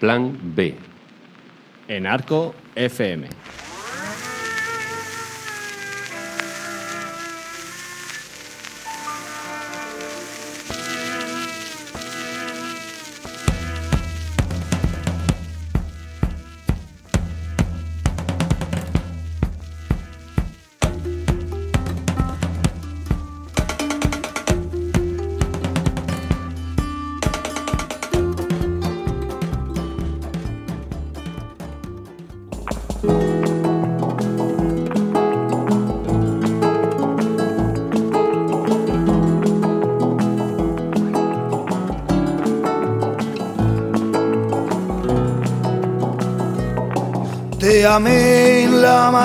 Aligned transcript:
Plan 0.00 0.34
B. 0.56 0.74
En 1.86 2.06
Arco 2.06 2.54
FM. 2.74 3.28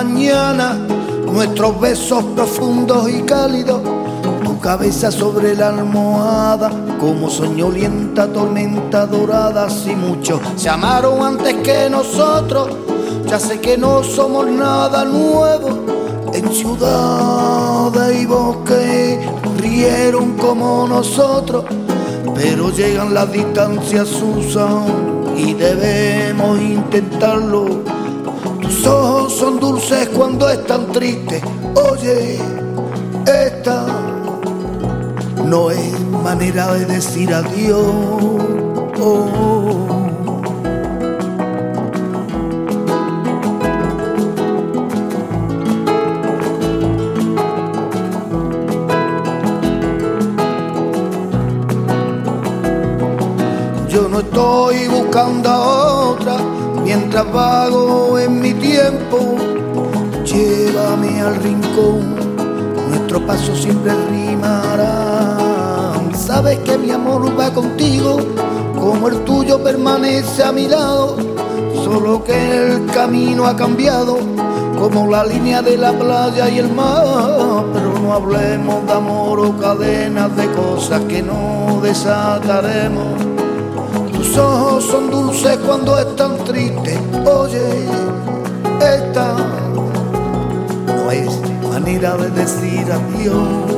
Mañana, 0.05 0.77
nuestros 1.31 1.79
besos 1.79 2.23
profundos 2.35 3.09
y 3.09 3.21
cálidos, 3.23 3.81
tu 4.43 4.59
cabeza 4.59 5.11
sobre 5.11 5.55
la 5.55 5.69
almohada, 5.69 6.69
como 6.99 7.29
soñolienta 7.29 8.27
tormenta 8.27 9.07
dorada, 9.07 9.69
si 9.69 9.95
muchos 9.95 10.39
se 10.55 10.69
amaron 10.69 11.23
antes 11.23 11.55
que 11.55 11.89
nosotros, 11.89 12.69
ya 13.27 13.39
sé 13.39 13.59
que 13.59 13.77
no 13.77 14.03
somos 14.03 14.45
nada 14.47 15.05
nuevo, 15.05 15.69
en 16.33 16.51
ciudades 16.53 18.21
y 18.21 18.25
bosques 18.25 19.19
rieron 19.57 20.33
como 20.33 20.87
nosotros, 20.87 21.65
pero 22.35 22.69
llegan 22.69 23.13
las 23.13 23.31
distancias, 23.31 24.07
Susan, 24.07 24.85
y 25.35 25.53
debemos 25.53 26.59
intentarlo 26.59 27.94
son 29.35 29.59
dulces 29.59 30.07
cuando 30.09 30.49
están 30.49 30.91
tristes. 30.93 31.43
Oye, 31.91 32.39
esta 33.25 33.85
no 35.43 35.71
es 35.71 35.99
manera 36.23 36.73
de 36.73 36.85
decir 36.85 37.33
adiós. 37.33 37.85
Llévame 60.95 61.21
al 61.21 61.35
rincón, 61.35 62.15
nuestro 62.89 63.25
paso 63.25 63.53
siempre 63.55 63.91
rimará. 64.11 65.93
Sabes 66.15 66.59
que 66.59 66.77
mi 66.77 66.91
amor 66.91 67.37
va 67.37 67.51
contigo, 67.51 68.17
como 68.79 69.09
el 69.09 69.23
tuyo 69.25 69.61
permanece 69.61 70.43
a 70.43 70.51
mi 70.51 70.67
lado. 70.67 71.17
Solo 71.83 72.23
que 72.23 72.33
el 72.33 72.85
camino 72.87 73.45
ha 73.45 73.55
cambiado, 73.55 74.17
como 74.79 75.07
la 75.07 75.25
línea 75.25 75.61
de 75.61 75.77
la 75.77 75.91
playa 75.91 76.49
y 76.49 76.59
el 76.59 76.71
mar. 76.71 77.65
Pero 77.73 77.99
no 77.99 78.13
hablemos 78.13 78.85
de 78.87 78.93
amor 78.93 79.39
o 79.39 79.57
cadenas 79.57 80.35
de 80.37 80.49
cosas 80.51 81.01
que 81.09 81.21
no 81.21 81.81
desataremos 81.81 83.25
tus 84.13 84.37
ojos 84.37 84.85
son 84.85 85.11
dulces 85.11 85.57
cuando 85.65 85.97
están 85.97 86.37
tristes. 86.45 86.99
Oye, 87.25 87.85
esta 88.79 89.64
es 91.11 91.39
manera 91.69 92.15
de 92.17 92.29
decir 92.31 92.85
adiós. 92.91 93.75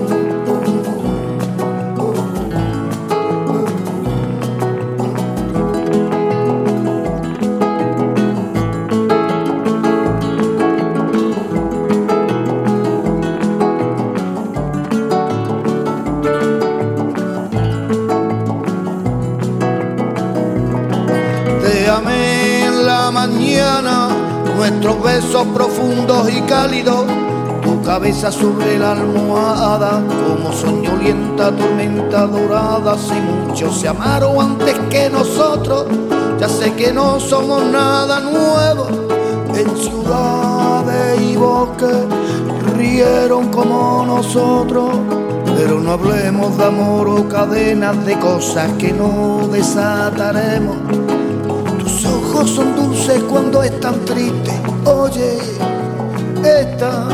Nuestros 24.58 25.02
besos 25.02 25.48
profundos 25.48 25.77
y 26.26 26.42
cálidos, 26.42 27.06
tu 27.64 27.82
cabeza 27.84 28.32
sobre 28.32 28.80
la 28.80 28.94
almohada, 28.94 30.02
como 30.28 30.52
soñolienta 30.52 31.56
tormenta 31.56 32.26
dorada, 32.26 32.98
si 32.98 33.14
muchos 33.14 33.80
se 33.80 33.88
amaron 33.88 34.40
antes 34.40 34.76
que 34.90 35.10
nosotros, 35.10 35.86
ya 36.40 36.50
sé 36.50 36.74
que 36.74 36.92
no 36.92 37.20
somos 37.20 37.64
nada 37.66 38.20
nuevo, 38.20 38.88
en 39.56 39.78
ciudades 39.78 41.22
y 41.22 41.36
bosques 41.36 42.06
rieron 42.76 43.50
como 43.52 44.04
nosotros. 44.06 44.90
Pero 45.56 45.80
no 45.80 45.92
hablemos 45.92 46.58
de 46.58 46.66
amor 46.66 47.08
o 47.08 47.28
cadenas 47.28 48.06
de 48.06 48.18
cosas 48.20 48.72
que 48.74 48.92
no 48.92 49.48
desataremos. 49.52 50.78
Tus 51.80 52.06
ojos 52.06 52.50
son 52.52 52.76
dulces 52.76 53.24
cuando 53.24 53.64
están 53.64 53.96
tristes. 54.06 54.54
Oye, 54.86 55.40
esta 56.46 57.08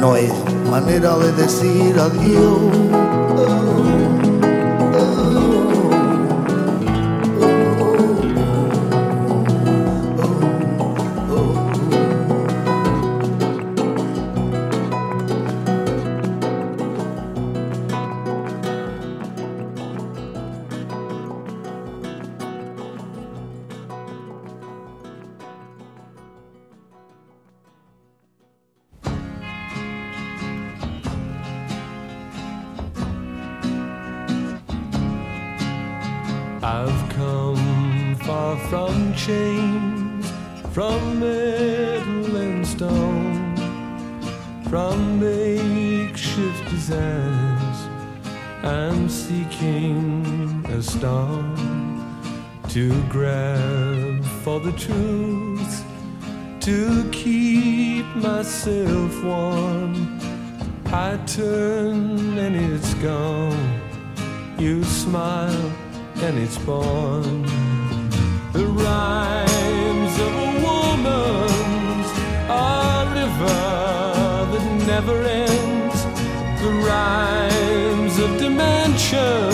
no 0.00 0.16
es 0.16 0.32
manera 0.70 1.16
de 1.18 1.32
decir 1.32 1.98
adiós. 1.98 2.87
From 38.68 39.14
chains, 39.14 40.30
from 40.74 41.20
metal 41.20 42.36
and 42.36 42.66
stone, 42.66 43.56
from 44.68 45.18
makeshift 45.18 46.68
designs. 46.68 47.78
I'm 48.62 49.08
seeking 49.08 50.66
a 50.68 50.82
star 50.82 51.42
to 52.68 53.02
grab 53.04 54.22
for 54.44 54.60
the 54.60 54.72
truth, 54.72 55.84
to 56.60 57.08
keep 57.10 58.04
myself 58.16 59.24
warm. 59.24 60.20
I 60.84 61.16
turn 61.26 62.36
and 62.36 62.54
it's 62.54 62.92
gone. 62.94 63.80
You 64.58 64.84
smile 64.84 65.72
and 66.16 66.38
it's 66.38 66.58
born. 66.58 67.57
Rhymes 68.88 70.14
of 70.26 70.32
a 70.46 70.50
woman's 70.66 72.08
a 72.48 73.04
river 73.20 73.64
that 74.52 74.66
never 74.92 75.16
ends. 75.46 75.98
The 76.62 76.70
rhymes 76.88 78.14
of 78.24 78.30
dimension 78.38 79.50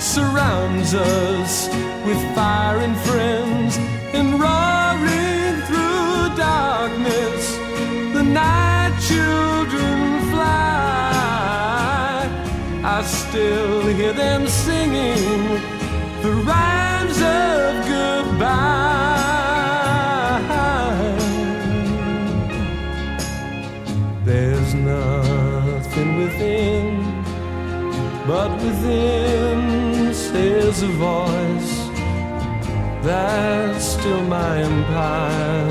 surrounds 0.00 0.94
us 0.94 1.68
with 2.06 2.20
fire 2.34 2.78
and 2.86 2.96
friends 3.08 3.72
and 4.18 4.28
roaring 4.44 5.54
through 5.68 6.18
darkness. 6.50 7.42
The 8.16 8.22
night 8.22 8.94
children 9.10 9.98
fly. 10.32 11.40
I 12.96 13.02
still 13.02 13.82
hear 13.98 14.14
them 14.14 14.46
singing 14.46 15.79
but 28.30 28.52
within 28.62 30.14
says 30.14 30.84
a 30.84 30.92
voice 31.10 31.74
that's 33.02 33.84
still 33.84 34.22
my 34.22 34.52
empire, 34.62 35.66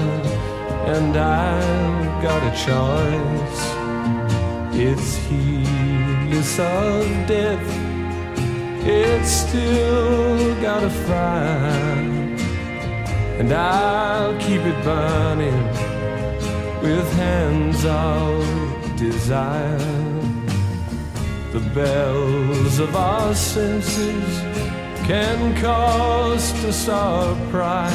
and 0.94 1.16
I've 1.16 2.22
got 2.22 2.42
a 2.52 2.54
choice. 2.68 3.62
It's 4.88 5.16
heedless 5.28 6.60
of 6.60 7.06
death, 7.34 7.70
it's 8.86 9.32
still 9.46 10.62
got 10.62 10.84
a 10.84 10.94
fire, 11.08 12.02
and 13.40 13.54
I'll 13.54 14.38
keep 14.46 14.64
it 14.72 14.84
burning 14.84 15.64
with 16.84 17.08
hands 17.14 17.86
of 17.86 18.98
desire. 18.98 20.19
The 21.52 21.60
bells 21.74 22.78
of 22.78 22.96
our 22.96 23.34
senses 23.34 24.40
can 25.08 25.56
cost 25.60 26.56
us 26.58 26.88
our 26.88 27.36
pride, 27.50 27.92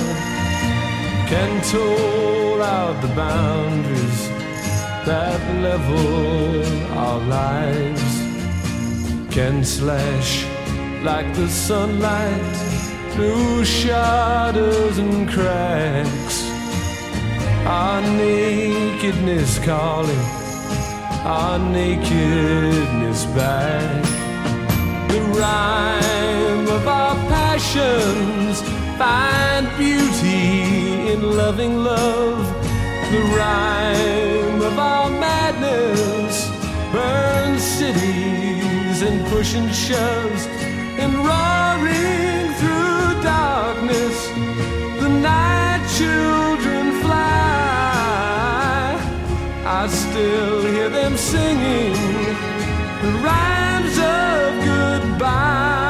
can 1.28 1.62
toll 1.62 2.60
out 2.60 3.00
the 3.00 3.14
boundaries 3.14 4.28
that 5.06 5.40
level 5.62 6.98
our 6.98 7.20
lives, 7.20 8.14
can 9.32 9.64
slash 9.64 10.44
like 11.04 11.32
the 11.34 11.48
sunlight 11.48 12.56
through 13.12 13.64
shadows 13.64 14.98
and 14.98 15.28
cracks. 15.28 16.42
Our 17.66 18.00
nakedness 18.02 19.60
calling, 19.60 20.43
our 21.24 21.58
nakedness 21.58 23.24
back. 23.26 24.04
The 25.08 25.20
rhyme 25.40 26.68
of 26.68 26.86
our 26.86 27.14
passions 27.28 28.60
find 28.98 29.66
beauty 29.78 31.12
in 31.12 31.36
loving 31.36 31.78
love. 31.78 32.46
The 33.10 33.22
rhyme 33.38 34.60
of 34.60 34.78
our 34.78 35.08
madness 35.08 36.50
burns 36.92 37.62
cities 37.62 39.02
and 39.02 39.24
push 39.28 39.54
and 39.54 39.74
shoves 39.74 40.46
and 41.02 41.14
roaring 41.14 42.52
through 42.60 43.22
darkness. 43.22 44.28
The 45.00 45.08
night 45.08 45.82
children 45.96 46.53
I 49.76 49.88
still 49.88 50.62
hear 50.66 50.88
them 50.88 51.16
singing 51.16 51.94
the 53.02 53.10
rhymes 53.24 53.98
of 53.98 54.64
goodbye. 54.64 55.83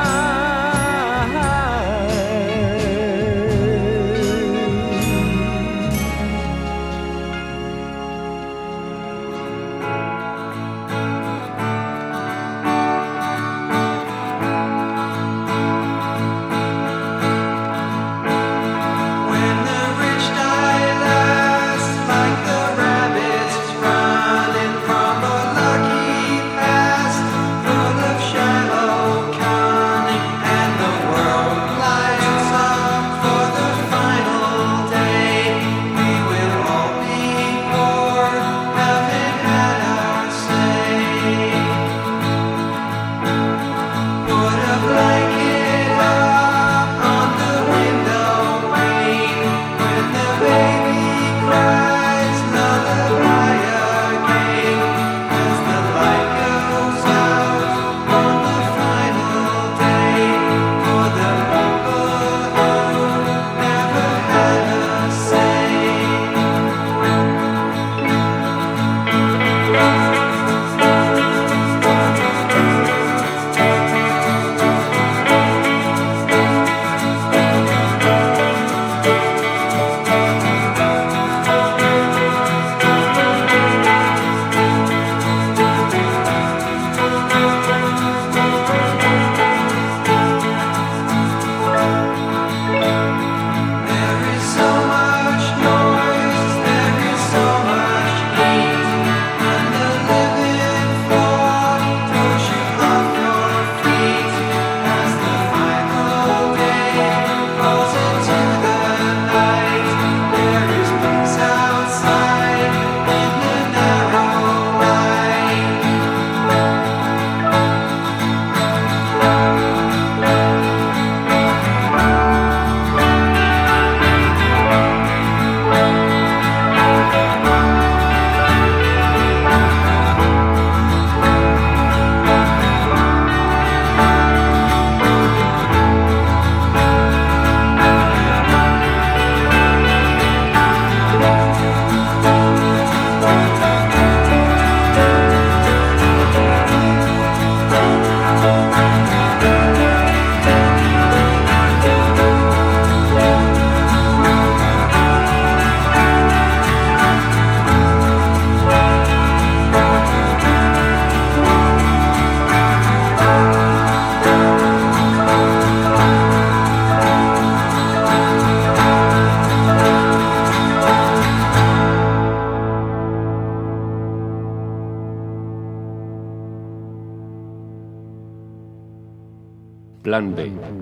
Plan 180.14 180.32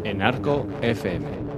en 0.05 0.21
Arco 0.21 0.67
FM. 0.83 1.52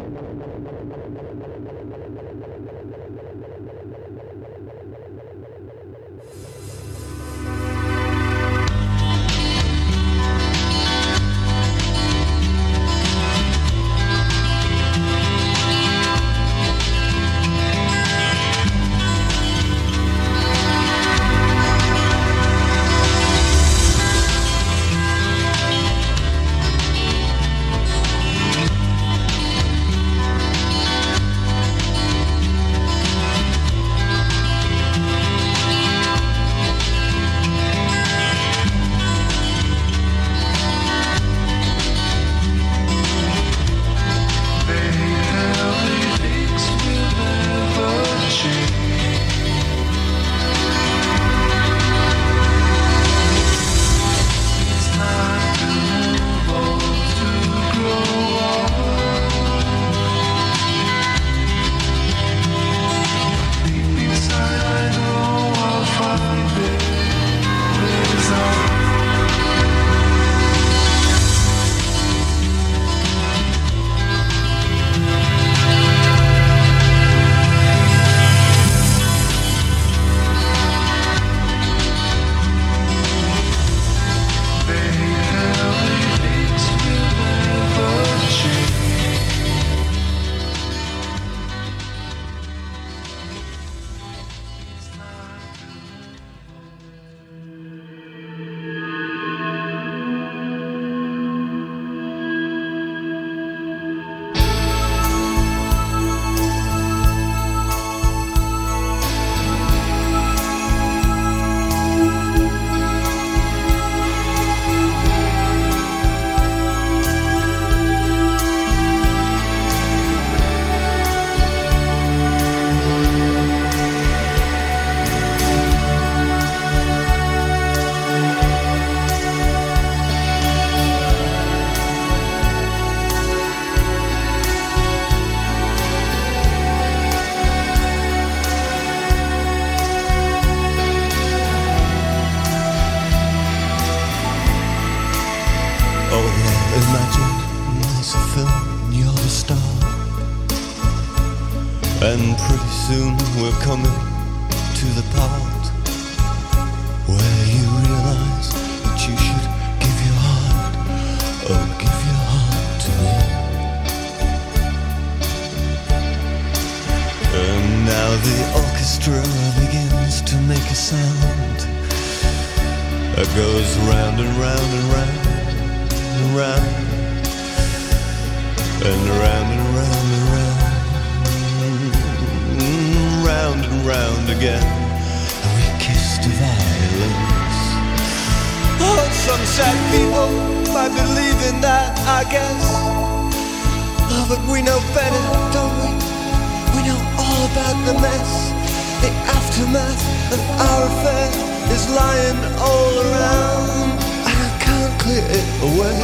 our 200.75 200.87
affair 200.87 201.28
is 201.75 201.85
lying 202.00 202.40
all 202.66 202.95
around, 203.07 203.99
and 204.28 204.37
I 204.47 204.50
can't 204.64 204.95
clear 205.02 205.25
it 205.40 205.49
away. 205.69 205.99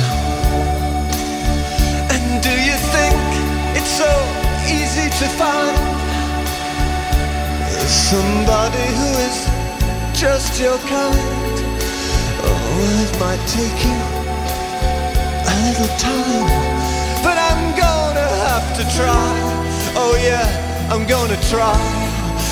No. 0.00 0.12
And 2.14 2.26
do 2.46 2.54
you 2.68 2.76
think 2.94 3.20
it's 3.78 3.94
so 4.04 4.12
easy 4.76 5.08
to 5.20 5.26
find 5.40 5.76
somebody 8.08 8.86
who 8.98 9.08
is 9.28 9.38
just 10.22 10.52
your 10.64 10.78
kind? 10.94 11.56
Oh, 12.48 13.02
it 13.04 13.12
might 13.22 13.44
take 13.58 13.78
you 13.88 13.98
a 15.52 15.54
little 15.66 15.92
time, 16.08 16.48
but 17.24 17.36
I'm 17.48 17.64
gonna 17.84 18.28
have 18.46 18.66
to 18.78 18.84
try. 18.96 19.28
Oh 20.02 20.14
yeah, 20.30 20.46
I'm 20.92 21.04
gonna 21.06 21.40
try. 21.52 21.97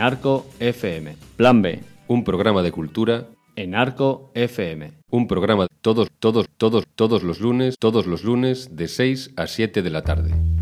Arco 0.00 0.46
FM. 0.60 1.14
Plan 1.36 1.60
B, 1.60 1.80
un 2.08 2.24
programa 2.24 2.62
de 2.62 2.72
cultura 2.72 3.28
en 3.56 3.74
Arco 3.74 4.30
FM. 4.34 4.92
Un 5.10 5.28
programa 5.28 5.66
todos, 5.82 6.08
todos, 6.18 6.46
todos, 6.56 6.86
todos 6.94 7.22
los 7.22 7.40
lunes, 7.40 7.76
todos 7.78 8.06
los 8.06 8.24
lunes 8.24 8.76
de 8.76 8.88
6 8.88 9.32
a 9.36 9.46
7 9.46 9.82
de 9.82 9.90
la 9.90 10.02
tarde. 10.02 10.59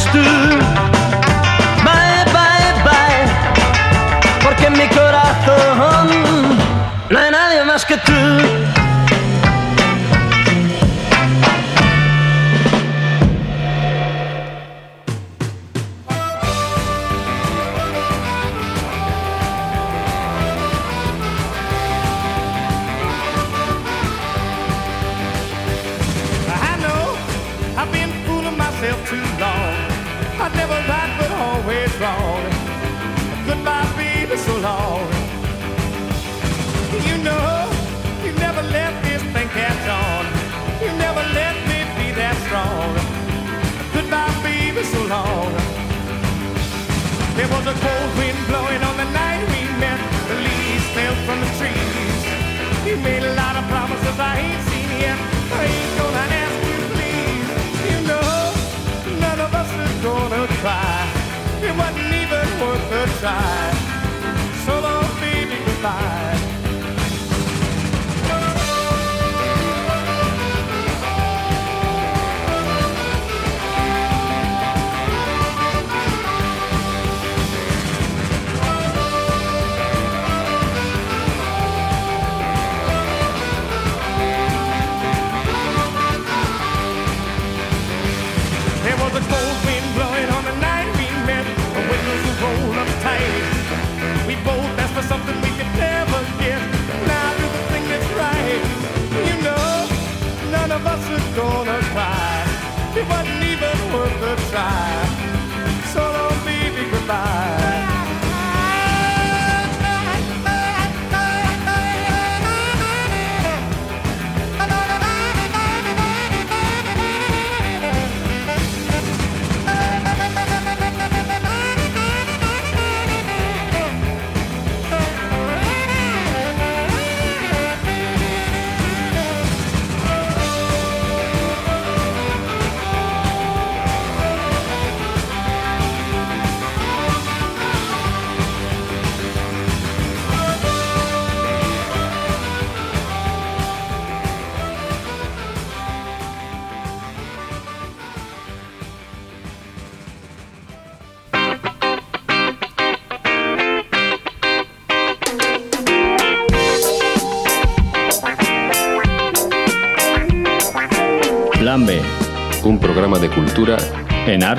tú. 0.00 0.22
Bye, 1.84 2.24
bye, 2.32 2.72
bye, 2.82 4.42
porque 4.42 4.70
mi 4.70 4.88
corazón... 4.88 6.01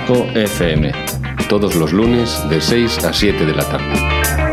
Barco 0.04 0.28
FM, 0.36 0.92
todos 1.48 1.76
los 1.76 1.94
lunes 1.94 2.38
de 2.50 2.60
6 2.60 3.06
a 3.06 3.14
7 3.14 3.46
de 3.46 3.56
la 3.56 3.64
tarde. 3.64 4.53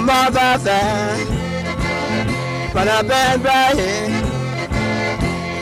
comment 0.00 0.30
va 0.30 0.58
faire 0.58 1.16
Pas 2.72 2.84
la 2.84 3.04
peine 3.04 3.34
de 3.34 3.42
brailler 3.42 4.10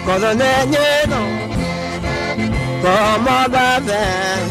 Quand 0.07 0.21
on 0.23 0.39
est 0.39 1.07
non 1.09 1.29
Comment 2.83 3.49
va 3.51 3.81
faire 3.87 4.45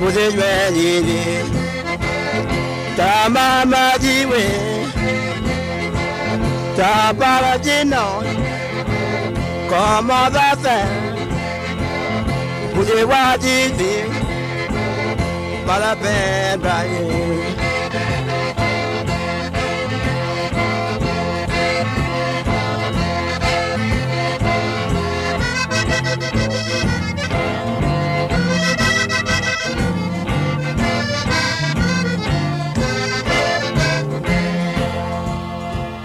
Vous 0.00 0.18
êtes 0.18 0.72
l'idée 0.72 1.44
Ta 2.96 3.28
maman 3.28 3.92
dit 4.00 4.26
oui 4.30 4.46
Ta 6.76 7.14
papa 7.14 7.58
dit 7.58 7.86
non 7.86 8.12
Comment 9.68 10.30
va 10.30 10.56
faire 10.62 11.12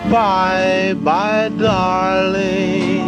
Bye, 0.09 0.95
bye, 1.03 1.49
darling. 1.57 3.07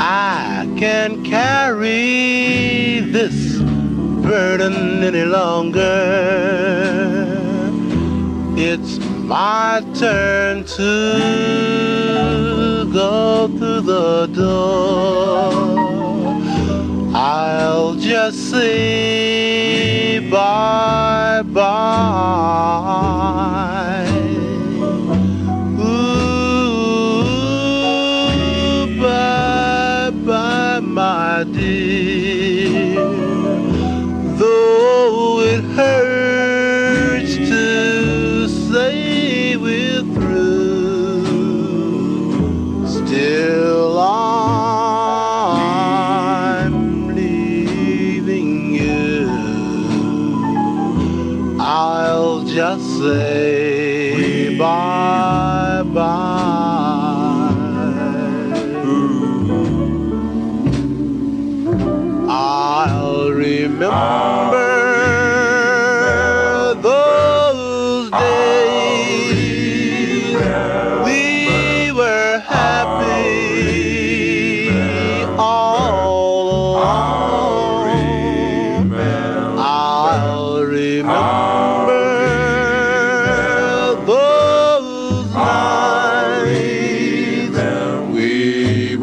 I 0.00 0.68
can't 0.76 1.24
carry 1.24 2.98
this 3.00 3.60
burden 3.60 5.04
any 5.04 5.24
longer. 5.24 5.78
It's 8.56 8.98
my 8.98 9.84
turn 9.94 10.64
to 10.64 10.90
go 12.92 13.46
through 13.46 13.82
the 13.82 14.26
door. 14.34 15.52
I'll 17.14 17.94
just 17.94 18.50
say 18.50 20.18
bye 20.28 21.42
bye. 21.44 22.88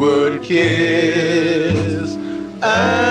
Would 0.06 0.44
kiss. 0.44 2.15
And 2.62 3.05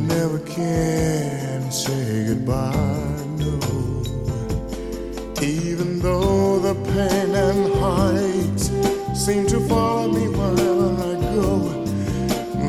never 0.00 0.38
can 0.40 1.70
say 1.70 2.26
goodbye, 2.26 3.24
no. 3.38 3.58
Even 5.42 6.00
though 6.00 6.58
the 6.58 6.74
pain 6.92 7.34
and 7.34 7.74
height 7.74 9.16
seem 9.16 9.46
to 9.46 9.60
follow 9.68 10.08
me 10.08 10.28
wherever 10.28 10.90
I 11.10 11.14
go, 11.34 11.58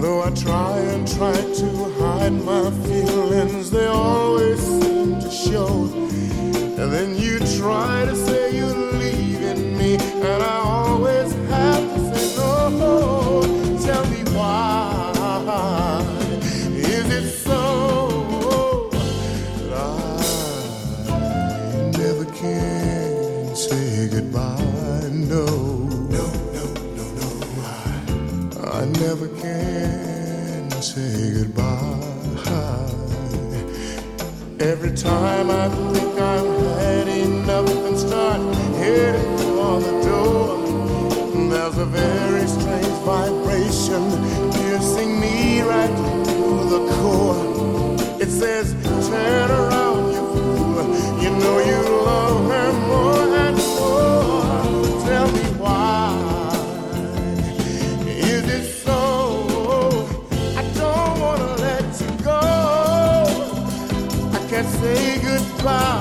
though 0.01 0.23
I 0.23 0.31
try 0.31 0.77
and 0.77 1.07
try 1.07 1.33
to 1.33 1.69
hide 1.99 2.33
my 2.33 2.69
feelings, 2.85 3.71
they 3.71 3.87
always 3.87 4.59
seem 4.59 5.19
to 5.19 5.31
show. 5.31 5.89
And 6.81 6.91
then 6.91 7.15
you 7.15 7.39
try 7.59 8.05
to 8.05 8.15
say 8.15 8.55
you 8.57 8.80
say 30.93 31.31
goodbye. 31.31 32.01
Every 34.59 34.91
time 34.91 35.49
I 35.49 35.69
think 35.93 36.19
I've 36.19 36.79
had 36.81 37.07
enough 37.07 37.69
and 37.87 37.97
start 37.97 38.41
heading 38.75 39.37
for 39.37 39.79
the 39.79 39.95
door, 40.09 40.47
there's 41.49 41.77
a 41.77 41.85
very 41.85 42.45
strange 42.45 42.97
vibration 43.07 44.03
piercing 44.51 45.17
me 45.17 45.61
right 45.61 45.95
through 46.25 46.63
the 46.75 46.81
core. 46.95 47.41
It 48.19 48.29
says, 48.29 48.73
Turn 49.07 49.49
around, 49.49 50.11
you 50.13 50.23
fool. 50.33 51.23
You 51.23 51.29
know 51.41 51.57
you 51.71 51.81
love 52.03 52.51
him. 52.51 52.90
far. 65.61 66.00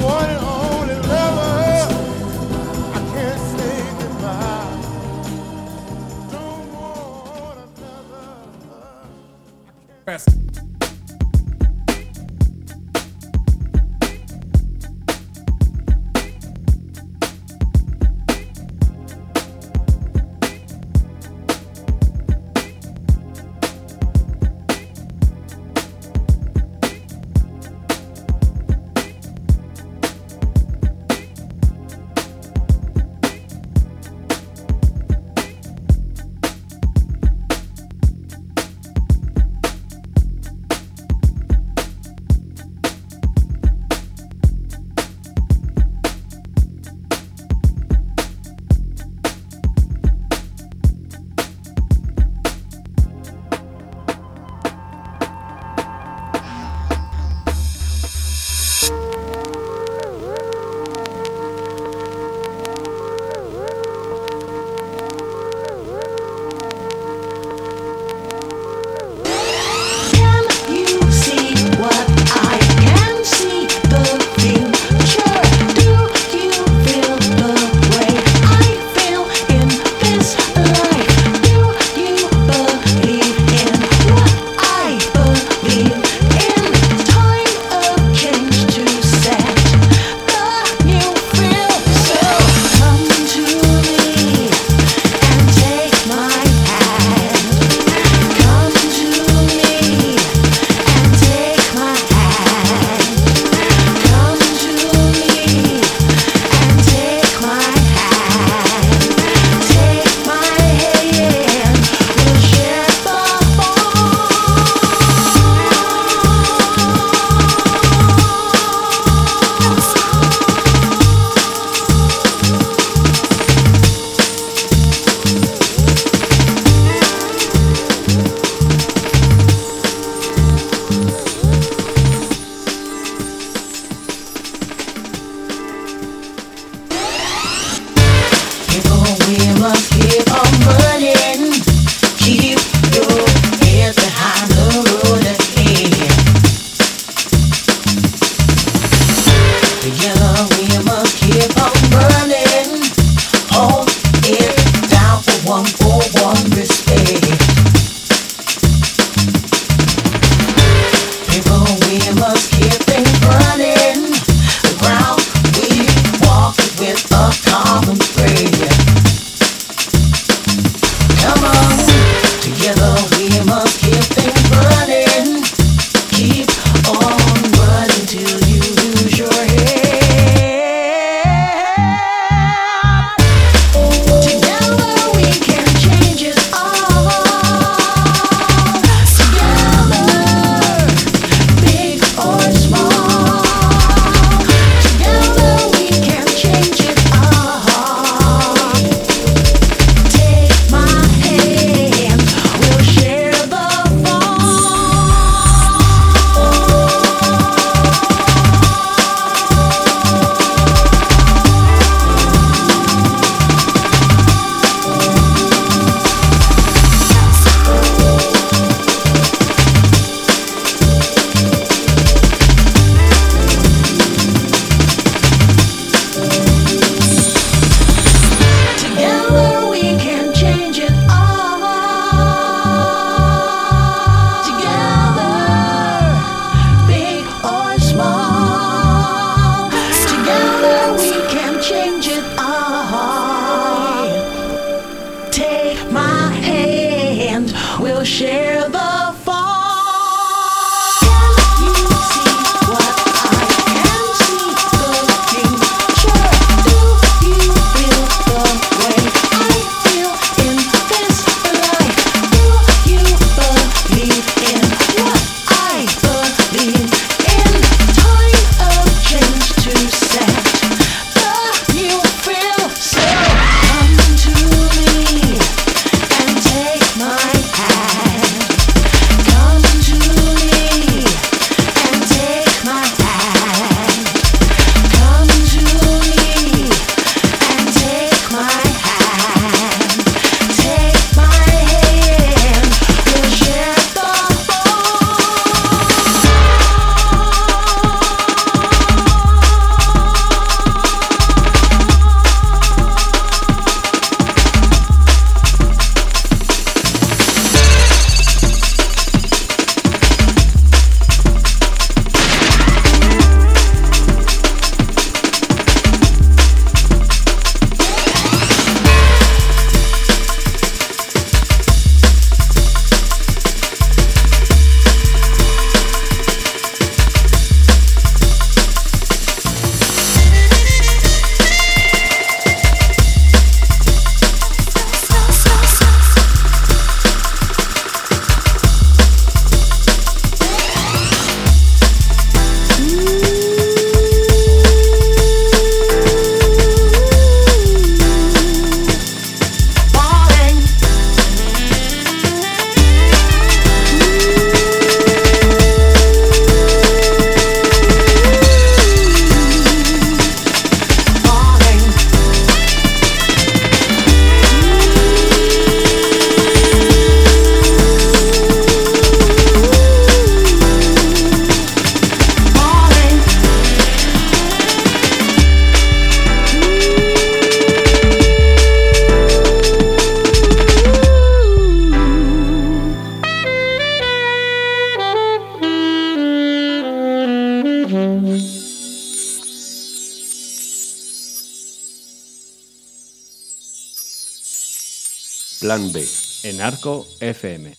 Narco 396.61 397.07
FM. 397.19 397.70